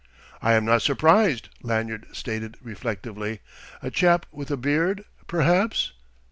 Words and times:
"I 0.41 0.53
am 0.53 0.65
not 0.65 0.81
surprised," 0.81 1.49
Lanyard 1.61 2.07
stated 2.11 2.57
reflectively. 2.59 3.41
"A 3.83 3.91
chap 3.91 4.25
with 4.31 4.49
a 4.49 4.57
beard, 4.57 5.05
perhaps?" 5.27 5.91